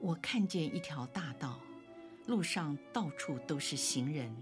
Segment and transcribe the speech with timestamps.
[0.00, 1.60] 我看见一条大道，
[2.26, 4.34] 路上到处都是行人，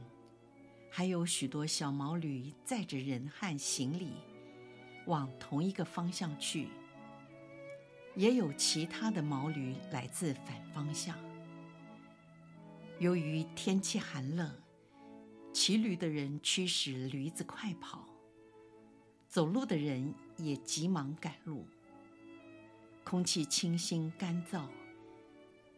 [0.88, 4.12] 还有许多小毛驴载着人和行李，
[5.06, 6.68] 往同一个方向去。
[8.14, 11.16] 也有其他的毛驴来自反方向。
[13.00, 14.52] 由于天气寒冷，
[15.52, 18.06] 骑驴的人驱使驴子快跑，
[19.28, 21.66] 走路的人也急忙赶路。
[23.02, 24.68] 空气清新干燥。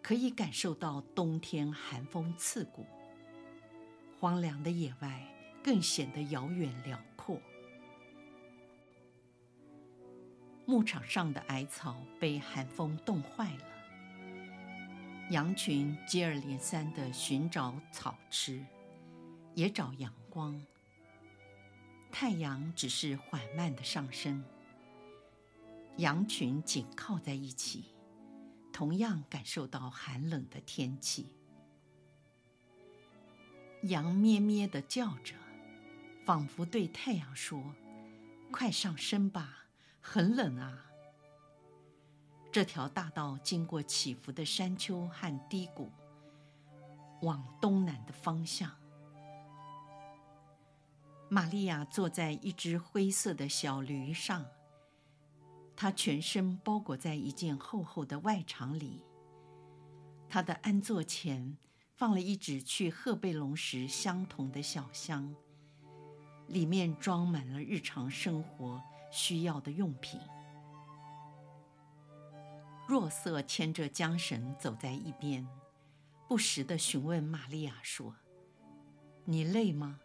[0.03, 2.87] 可以感受到冬天寒风刺骨，
[4.19, 5.23] 荒凉的野外
[5.63, 7.41] 更显得遥远辽阔。
[10.67, 13.65] 牧场上的矮草被寒风冻坏了，
[15.31, 18.65] 羊群接二连三地寻找草吃，
[19.55, 20.61] 也找阳光。
[22.11, 24.45] 太阳只是缓慢地上升，
[25.99, 27.85] 羊群紧靠在一起。
[28.81, 31.35] 同样感受到寒冷的天气，
[33.83, 35.35] 羊咩咩地叫着，
[36.25, 37.63] 仿佛对太阳说
[38.51, 39.67] ：“快上升吧，
[40.01, 40.87] 很冷啊。”
[42.51, 45.93] 这条大道经过起伏的山丘和低谷，
[47.21, 48.75] 往东南的方向。
[51.29, 54.47] 玛利亚坐在一只灰色的小驴上。
[55.81, 59.03] 他全身包裹在一件厚厚的外裳里。
[60.29, 61.57] 他的安座前
[61.95, 65.35] 放了一只去赫贝隆时相同的小箱，
[66.49, 68.79] 里面装满了日常生活
[69.11, 70.21] 需要的用品。
[72.87, 75.49] 若瑟牵着缰绳走在一边，
[76.29, 78.15] 不时地询问玛利亚说
[79.25, 79.99] ：“你累吗？”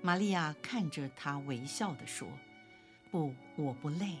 [0.00, 2.26] 玛利亚看着他，微笑地说
[3.12, 4.16] ：“不，我不累。”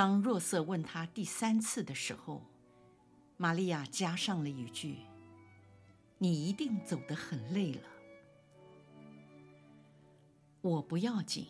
[0.00, 2.40] 当若瑟问他第三次的时候，
[3.36, 4.96] 玛利亚加上了一句
[6.16, 7.82] ：“你一定走得很累了。”
[10.62, 11.48] 我不要紧，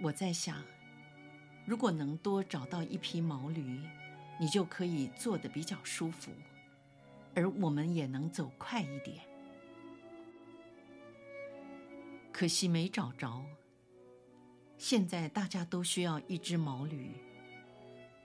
[0.00, 0.62] 我在想，
[1.66, 3.80] 如果能多找到一匹毛驴，
[4.38, 6.30] 你就可以坐得比较舒服，
[7.34, 9.18] 而我们也能走快一点。
[12.30, 13.44] 可惜没找着。
[14.76, 17.16] 现在大家都需要一只毛驴。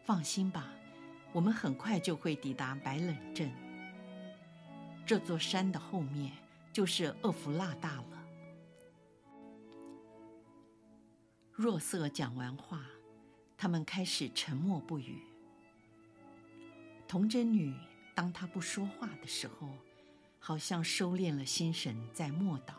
[0.04, 0.70] 放心吧，
[1.32, 3.52] 我们很快就会抵达白冷镇。
[5.06, 6.34] 这座山的后面
[6.74, 8.26] 就是厄弗拉大了。
[11.54, 12.84] 若瑟讲完话，
[13.58, 15.22] 他们开始沉默不语。
[17.08, 17.74] 童贞女
[18.14, 19.70] 当她不说话的时候，
[20.40, 22.74] 好像收敛了心神，在默祷。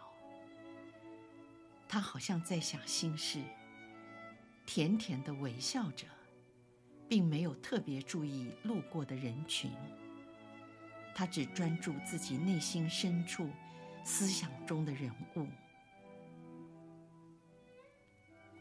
[1.89, 3.41] 她好像在想心事，
[4.67, 6.07] 甜甜的微笑着。
[7.09, 9.71] 并没有特别注意路过的人群，
[11.15, 13.49] 他只专注自己内心深处
[14.05, 15.47] 思想中的人物。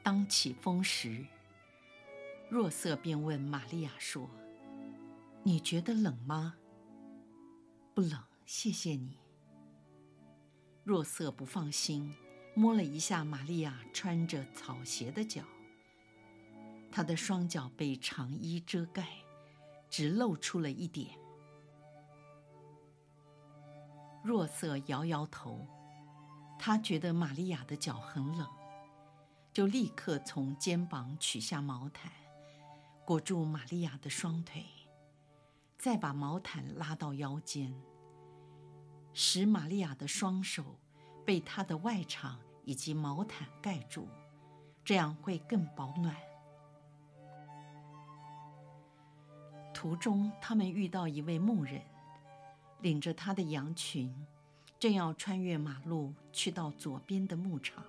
[0.03, 1.25] 当起风时，
[2.49, 4.29] 若瑟便问玛利亚说
[5.43, 6.55] ：“你觉得冷吗
[7.95, 9.17] ？”“不冷，谢谢你。”
[10.83, 12.13] 若瑟不放心，
[12.53, 15.43] 摸了一下玛利亚穿着草鞋的脚。
[16.95, 19.07] 他的双脚被长衣遮盖，
[19.89, 21.17] 只露出了一点。
[24.23, 25.68] 若瑟摇摇头，
[26.59, 28.47] 他觉得玛利亚的脚很冷，
[29.51, 32.12] 就立刻从肩膀取下毛毯，
[33.03, 34.63] 裹住玛利亚的双腿，
[35.79, 37.73] 再把毛毯拉到腰间，
[39.13, 40.77] 使玛利亚的双手
[41.25, 44.07] 被他的外裳以及毛毯盖住，
[44.85, 46.15] 这样会更保暖。
[49.83, 51.81] 途中，他们遇到一位牧人，
[52.80, 54.15] 领着他的羊群，
[54.80, 57.83] 正要穿越马路去到左边的牧场。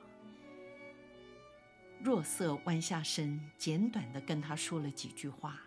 [2.02, 5.60] 若瑟弯下身，简短地跟他说了几句话。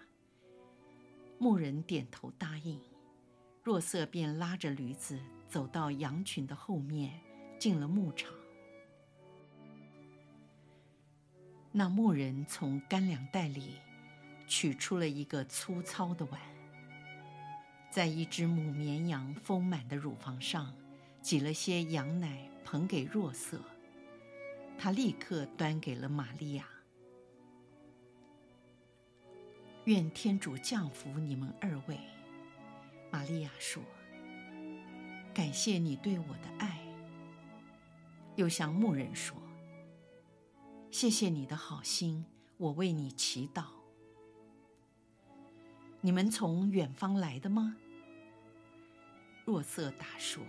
[1.40, 2.78] 牧人点头答应，
[3.64, 7.18] 若瑟便拉着驴子走到羊群的后面，
[7.58, 8.30] 进了牧场。
[11.72, 13.76] 那牧人从干粮袋里。
[14.48, 16.40] 取出了一个粗糙的碗，
[17.92, 20.74] 在一只母绵羊丰满的乳房上
[21.22, 23.60] 挤了些羊奶，捧给若瑟。
[24.80, 26.66] 他立刻端给了玛利亚。
[29.86, 32.00] 愿天主降福你们二位，
[33.12, 33.82] 玛利亚说。
[35.34, 36.80] 感谢你对我的爱。
[38.36, 39.36] 又向牧人说
[40.92, 42.26] ：“谢谢你的好心，
[42.58, 43.66] 我为你祈祷。”
[46.02, 47.76] 你们从远方来的吗？
[49.46, 50.44] 若瑟答说：“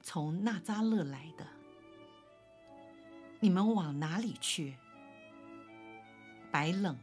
[0.00, 1.46] 从纳扎勒来的。”
[3.40, 4.74] 你们往哪里去？
[6.50, 6.96] 白冷。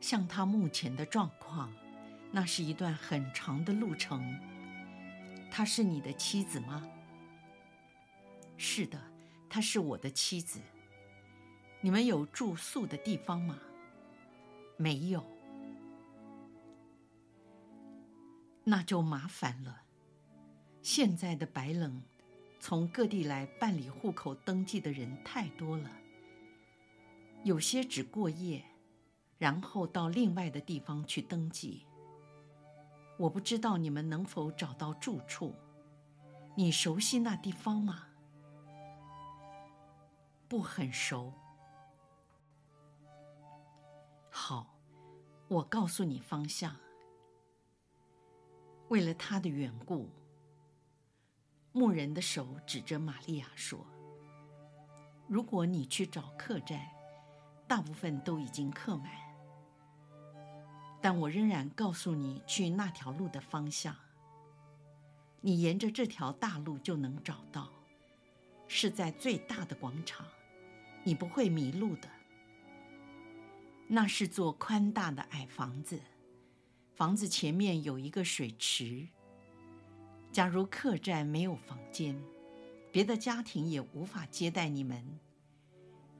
[0.00, 1.72] 像他目前的状况，
[2.30, 4.38] 那是一段很长的路程。
[5.50, 6.88] 她是你的妻子吗？
[8.56, 9.00] 是的，
[9.50, 10.60] 她是我的妻子。
[11.80, 13.58] 你们有住宿的地方吗？
[14.78, 15.22] 没有。
[18.64, 19.82] 那就麻烦了。
[20.80, 22.00] 现在的白冷，
[22.60, 25.90] 从各地来办理户口登记的人太多了，
[27.42, 28.64] 有些只过夜，
[29.36, 31.84] 然后到另外的地方去登记。
[33.18, 35.54] 我不知道你们能否找到住处。
[36.54, 38.04] 你熟悉那地方吗？
[40.48, 41.32] 不很熟。
[44.40, 44.78] 好，
[45.48, 46.76] 我告诉你方向。
[48.86, 50.08] 为了他的缘故，
[51.72, 53.84] 牧人的手指着玛利亚说
[55.26, 56.80] ：“如果你去找客栈，
[57.66, 59.10] 大部分都已经客满。”
[61.02, 63.94] 但我仍然告诉你去那条路的方向。
[65.40, 67.68] 你沿着这条大路就能找到，
[68.68, 70.24] 是在最大的广场，
[71.02, 72.08] 你不会迷路的。
[73.90, 75.98] 那是座宽大的矮房子，
[76.94, 79.08] 房子前面有一个水池。
[80.30, 82.14] 假如客栈没有房间，
[82.92, 85.18] 别的家庭也无法接待你们，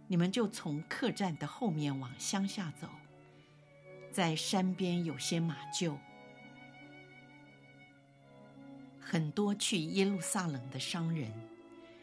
[0.06, 2.88] 你们就从客栈的后面往乡下走。
[4.10, 5.94] 在山边有些马厩，
[8.98, 11.30] 很多去耶路撒冷的商人，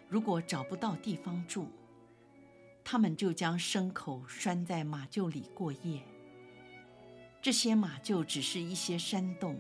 [0.08, 1.68] 如果找不到地方住，
[2.88, 6.04] 他们就将牲口拴在马厩里过夜。
[7.42, 9.60] 这些马厩只是一些山洞，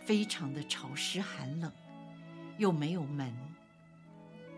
[0.00, 1.72] 非常的潮湿寒冷，
[2.58, 3.32] 又没有门，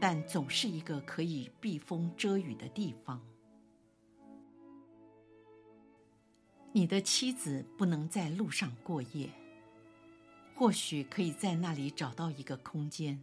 [0.00, 3.20] 但总是一个可以避风遮雨的地方。
[6.72, 9.28] 你的妻子不能在路上过夜，
[10.54, 13.20] 或许可以在那里找到一个空间，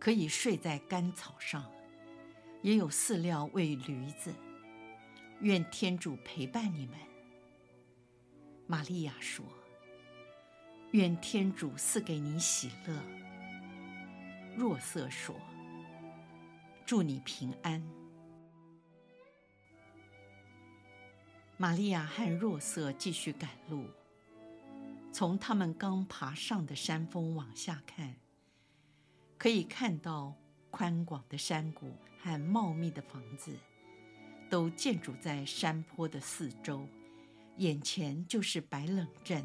[0.00, 1.70] 可以睡在干草上，
[2.62, 4.32] 也有饲料喂驴子。
[5.40, 6.96] 愿天主陪伴你们。
[8.66, 9.44] 玛利亚说
[10.92, 12.96] ：“愿天主赐给你喜乐。”
[14.56, 15.34] 若瑟说
[16.86, 17.82] ：“祝你平安。”
[21.58, 23.86] 玛利亚和若瑟继续赶路。
[25.12, 28.16] 从他们刚爬上的山峰往下看，
[29.36, 30.36] 可以看到
[30.72, 33.56] 宽广的山谷和茂密的房子，
[34.50, 36.88] 都建筑在山坡的四周。
[37.58, 39.44] 眼前就是白冷镇。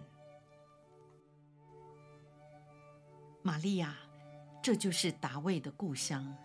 [3.44, 3.96] 玛利亚，
[4.64, 6.36] 这就是达味的故乡。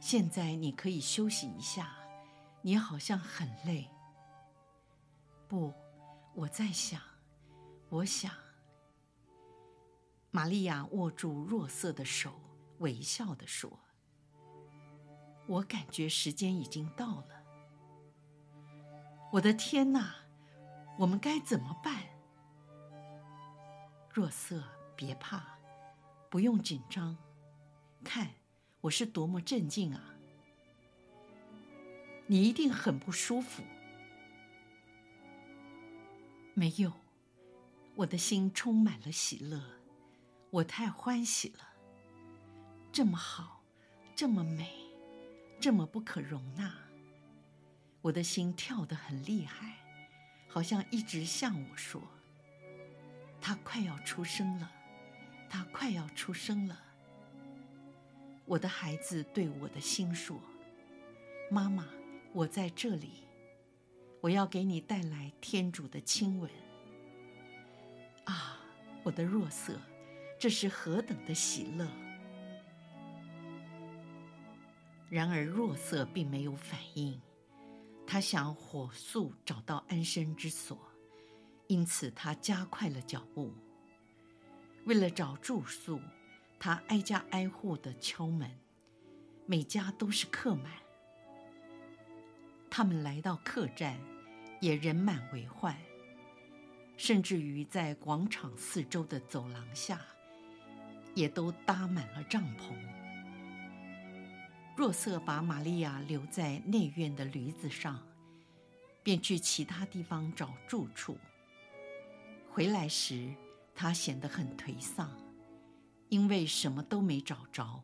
[0.00, 1.94] 现在你可以休息一下，
[2.62, 3.90] 你好像很累。
[5.46, 5.72] 不，
[6.34, 7.00] 我在想，
[7.90, 8.32] 我想。
[10.30, 12.32] 玛利亚握住若瑟的手，
[12.78, 13.78] 微笑地说
[15.48, 17.42] ：“我感觉时间已经到了。”
[19.32, 20.14] 我的天哪，
[20.98, 22.04] 我们该怎么办？
[24.12, 24.62] 若瑟，
[24.96, 25.58] 别怕，
[26.30, 27.16] 不用紧张，
[28.02, 28.30] 看
[28.80, 30.14] 我是多么镇静啊！
[32.26, 33.62] 你一定很不舒服。
[36.54, 36.92] 没有，
[37.96, 39.62] 我的心充满了喜乐，
[40.50, 41.68] 我太欢喜了。
[42.90, 43.62] 这么好，
[44.16, 44.87] 这么美，
[45.60, 46.72] 这么不可容纳。
[48.00, 49.74] 我的心跳得很厉害，
[50.48, 52.00] 好像一直向我说
[53.40, 54.70] ：“他快要出生了，
[55.48, 56.80] 他快要出生了。”
[58.46, 60.40] 我的孩子对我的心说
[61.50, 61.86] ：“妈妈，
[62.32, 63.24] 我在这里。”
[64.20, 66.50] 我要给你带来天主的亲吻。
[68.24, 68.58] 啊，
[69.04, 69.80] 我的若瑟，
[70.36, 71.88] 这是何等的喜乐！
[75.10, 77.20] 然而若瑟并没有反应，
[78.06, 80.78] 他想火速找到安身之所，
[81.66, 83.52] 因此他加快了脚步。
[84.84, 86.00] 为了找住宿，
[86.58, 88.50] 他挨家挨户地敲门，
[89.46, 90.72] 每家都是客满。
[92.70, 93.98] 他们来到客栈，
[94.60, 95.74] 也人满为患，
[96.96, 100.00] 甚至于在广场四周的走廊下，
[101.14, 102.74] 也都搭满了帐篷。
[104.78, 108.00] 若瑟把玛利亚留在内院的驴子上，
[109.02, 111.18] 便去其他地方找住处。
[112.48, 113.28] 回来时，
[113.74, 115.10] 他显得很颓丧，
[116.10, 117.82] 因为什么都没找着。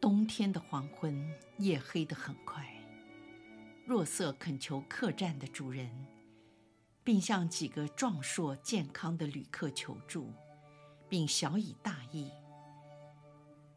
[0.00, 2.64] 冬天的黄昏，夜黑得很快。
[3.84, 5.90] 若瑟恳求客栈的主人，
[7.02, 10.32] 并向几个壮硕健康的旅客求助，
[11.08, 12.30] 并小以大义。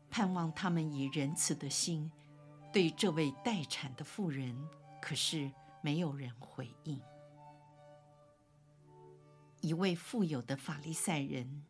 [0.10, 2.12] 盼望他们以仁慈的心
[2.74, 4.56] 对这位待产的妇人，
[5.02, 5.52] 可是
[5.82, 7.00] 没有人回应。
[9.62, 11.66] 一位富有的法利赛人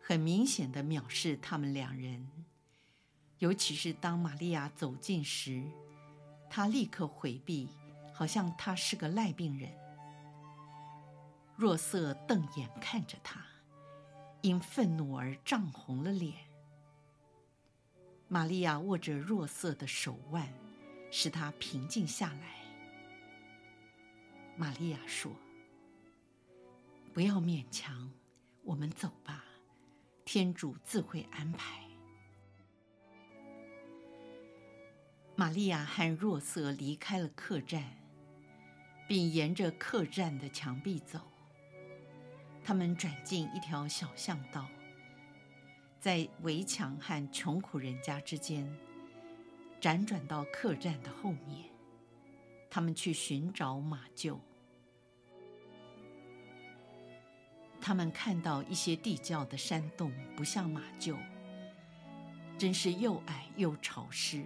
[0.00, 2.28] 很明显地藐视他们两人，
[3.38, 5.64] 尤其是当玛利亚走近时，
[6.50, 7.68] 他立刻回避，
[8.12, 9.70] 好像他是个癞病人。
[11.56, 13.44] 若瑟瞪眼看着他，
[14.40, 16.34] 因愤怒而涨红了脸。
[18.32, 20.48] 玛利亚握着若瑟的手腕，
[21.10, 22.64] 使他平静下来。
[24.56, 25.30] 玛利亚说
[27.12, 28.10] ：“不要勉强，
[28.62, 29.44] 我们走吧，
[30.24, 31.82] 天主自会安排。”
[35.36, 37.84] 玛利亚和若瑟离开了客栈，
[39.06, 41.20] 并沿着客栈的墙壁走。
[42.64, 44.66] 他们转进一条小巷道。
[46.02, 48.68] 在围墙和穷苦人家之间，
[49.80, 51.70] 辗转到客栈的后面，
[52.68, 54.36] 他们去寻找马厩。
[57.80, 61.16] 他们看到一些地窖的山洞不像马厩，
[62.58, 64.44] 真是又矮又潮湿。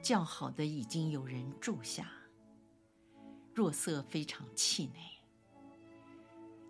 [0.00, 2.08] 较好的已经有人住下。
[3.52, 5.00] 若瑟非常气馁。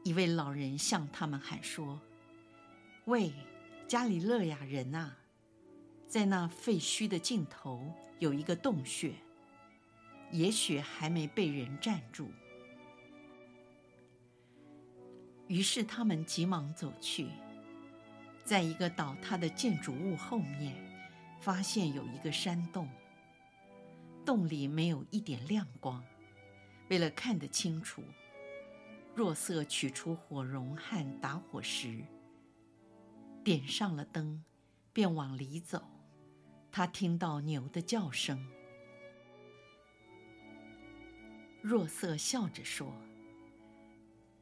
[0.04, 2.00] 一位老人向他们喊说。
[3.06, 3.32] 喂，
[3.88, 5.16] 加里肋亚人啊，
[6.06, 9.12] 在那废墟的尽头有一个洞穴，
[10.30, 12.30] 也许还没被人占住。
[15.48, 17.26] 于是他们急忙走去，
[18.44, 20.76] 在一个倒塌的建筑物后面，
[21.40, 22.88] 发现有一个山洞，
[24.24, 26.02] 洞里没有一点亮光。
[26.88, 28.00] 为了看得清楚，
[29.12, 32.04] 若瑟取出火绒和打火石。
[33.44, 34.44] 点上了灯，
[34.92, 35.82] 便往里走。
[36.70, 38.46] 他听到牛的叫声。
[41.60, 42.92] 若瑟笑着说：“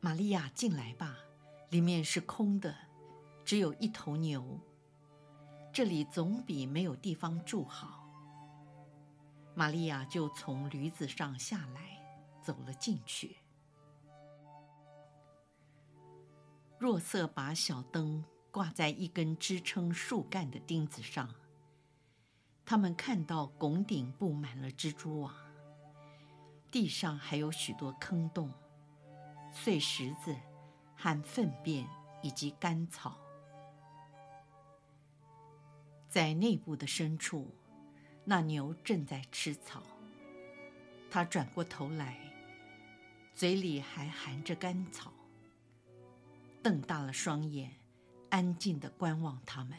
[0.00, 1.16] 玛利亚，进来吧，
[1.71, 2.75] 里面是空的，
[3.45, 4.61] 只有一头牛。
[5.73, 8.07] 这里总比没有地方住好。”
[9.57, 11.99] 玛利亚就从驴子上下来，
[12.42, 13.38] 走了进去。
[16.78, 18.23] 若瑟把小灯。
[18.50, 21.33] 挂在一根支撑树干的钉子上，
[22.64, 25.35] 他们看到拱顶布满了蜘蛛网，
[26.71, 28.52] 地上还有许多坑洞、
[29.52, 30.37] 碎石子
[30.97, 31.87] 和粪便
[32.23, 33.16] 以及干草。
[36.09, 37.54] 在内部的深处，
[38.25, 39.83] 那牛正在吃草。
[41.09, 42.19] 他转过头来，
[43.33, 45.12] 嘴里还含着干草，
[46.62, 47.80] 瞪大了双眼。
[48.31, 49.77] 安静地观望他们。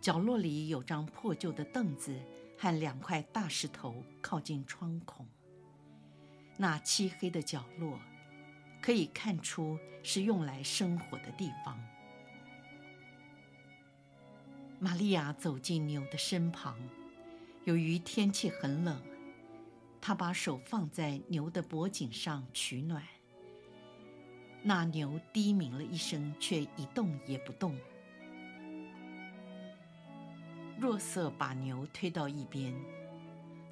[0.00, 2.18] 角落里有张破旧的凳子
[2.58, 5.26] 和两块大石头靠近窗孔。
[6.56, 7.98] 那漆黑的角落，
[8.80, 11.78] 可以看出是用来生火的地方。
[14.78, 16.78] 玛利亚走进牛的身旁，
[17.64, 19.02] 由于天气很冷，
[20.00, 23.02] 她把手放在牛的脖颈上取暖。
[24.66, 27.78] 那牛低鸣了一声，却一动也不动。
[30.78, 32.74] 若瑟把牛推到一边，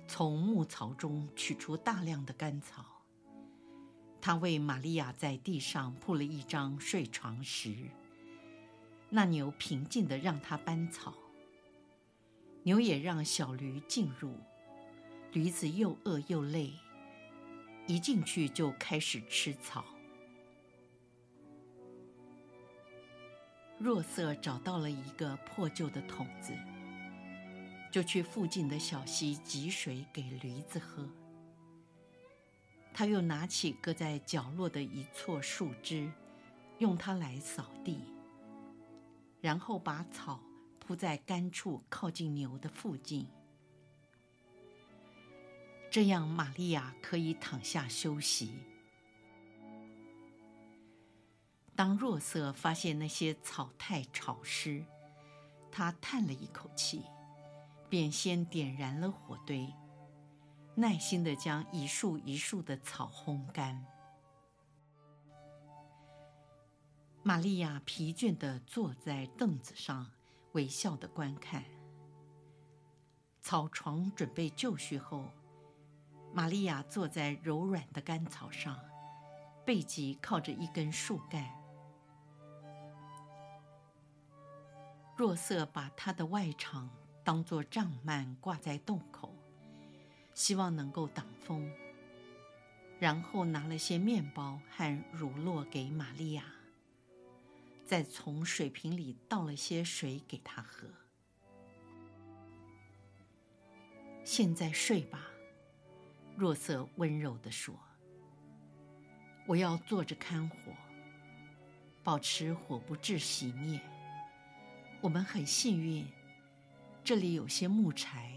[0.06, 2.84] 从牧槽中取出大量的干草。
[4.20, 7.74] 他为玛利亚在地上铺了一张睡床石。
[9.08, 11.14] 那牛平静地让他搬草。
[12.64, 14.38] 牛也让小驴进入。
[15.32, 16.74] 驴子又饿又累，
[17.86, 19.84] 一进去就开始吃草。
[23.82, 26.52] 若瑟找到了一个破旧的桶子，
[27.90, 31.04] 就去附近的小溪汲水给驴子喝。
[32.94, 36.08] 他又拿起搁在角落的一撮树枝，
[36.78, 37.98] 用它来扫地，
[39.40, 40.38] 然后把草
[40.78, 43.26] 铺在干处靠近牛的附近。
[45.90, 48.54] 这样，玛利亚可以躺下休息。
[51.82, 54.84] 当若瑟发现那些草太潮湿，
[55.68, 57.02] 他叹了一口气，
[57.88, 59.68] 便先点燃了火堆，
[60.76, 63.84] 耐心地将一束一束的草烘干。
[67.24, 70.08] 玛利亚疲倦地坐在凳子上，
[70.52, 71.64] 微笑地观看。
[73.40, 75.24] 草床准备就绪后。
[76.32, 78.78] 玛利亚坐在柔软的干草上，
[79.66, 81.60] 背脊靠着一根树干。
[85.16, 86.88] 若瑟把他的外裳
[87.22, 89.34] 当作帐幔挂在洞口，
[90.34, 91.70] 希望能够挡风。
[92.98, 96.44] 然后拿了些面包和乳酪给玛利亚，
[97.84, 100.88] 再从水瓶里倒了些水给她喝。
[104.24, 105.28] 现在睡吧。
[106.36, 107.78] 若瑟温柔地说
[109.46, 110.56] ：“我要坐着看火，
[112.02, 113.80] 保持火不致熄灭。
[115.02, 116.06] 我们很幸运，
[117.02, 118.32] 这里有些木柴，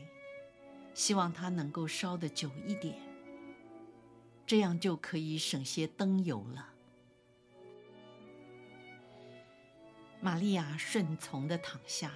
[0.95, 2.97] 希望它能够烧得久一点，
[4.47, 6.73] 这样就可以省些灯油了。”
[10.19, 12.11] 玛利亚顺从地躺下，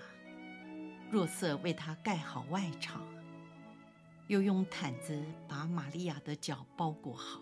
[1.12, 3.00] 若瑟为她盖好外裳。
[4.26, 7.40] 又用毯子把玛利亚的脚包裹好。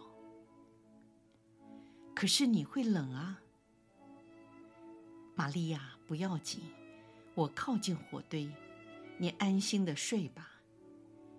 [2.16, 3.42] 可是你会冷啊，
[5.36, 6.62] 玛利亚，不要紧，
[7.38, 8.50] 我靠近火堆，
[9.20, 10.50] 你安心的睡吧，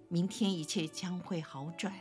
[0.06, 1.92] 明天一切将会好转。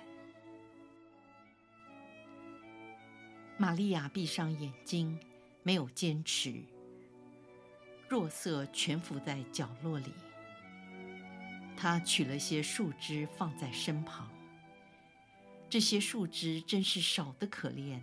[3.57, 5.19] 玛利亚闭上眼睛，
[5.63, 6.61] 没有坚持。
[8.07, 10.13] 若瑟蜷伏在角落里。
[11.75, 14.29] 他取了些树枝放在身旁。
[15.67, 17.99] 这些树枝真是少得可怜，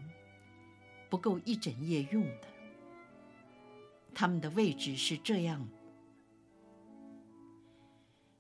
[1.09, 2.49] 不够一整夜用的。
[4.13, 5.69] 它们的位置是这样：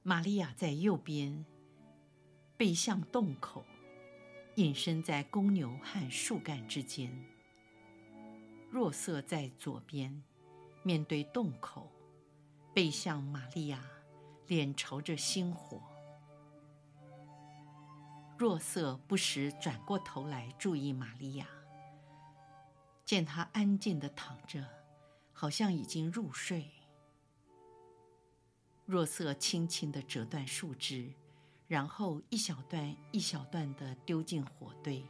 [0.07, 1.47] 玛利亚在右边，
[2.59, 3.65] 背向洞口，
[4.57, 7.09] 隐身在公牛和树干之间；
[8.71, 10.23] 若瑟在左边，
[10.83, 11.91] 面对洞口，
[12.75, 13.83] 背向玛利亚。
[14.47, 15.81] 脸朝着星火，
[18.37, 21.49] 若瑟不时转过头来注意玛利亚，
[23.07, 24.69] 见她安静地躺着，
[25.33, 26.71] 好像已经入睡。
[28.87, 31.11] 若瑟轻轻地折断树枝，
[31.67, 35.03] 然后一小段一小段地丢进火堆，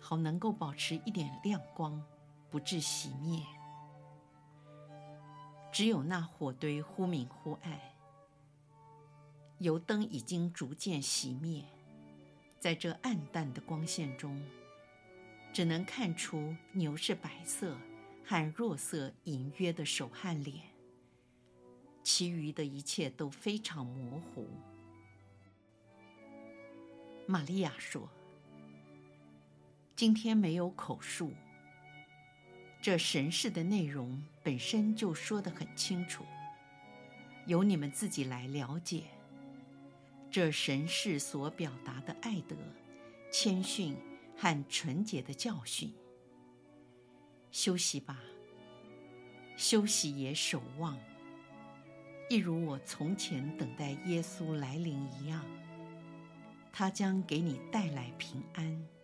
[0.00, 2.04] 好能够保持一点亮光，
[2.50, 3.44] 不致熄灭。
[5.70, 7.78] 只有那火堆忽明忽暗。
[9.58, 11.64] 油灯已经逐渐熄灭，
[12.58, 14.40] 在这暗淡的光线中，
[15.52, 17.76] 只能看出牛是白色
[18.24, 20.64] 和若瑟隐约的手和脸，
[22.10, 24.48] 其余的一切都非常模糊。
[27.26, 28.08] 玛利亚说
[29.94, 31.34] ：“今天没有口述，
[32.80, 36.24] 这神事的内容本身就说得很清楚，
[37.46, 39.02] 由你们自己来了解。”
[40.32, 42.56] 这神事所表达的爱德、
[43.30, 43.94] 谦逊
[44.34, 45.92] 和纯洁的教训。
[47.50, 48.18] 休息吧，
[49.58, 50.98] 休息也守望，
[52.28, 55.42] 一如我从前等待耶稣来临一样。
[56.70, 58.97] 他将给你带来平安。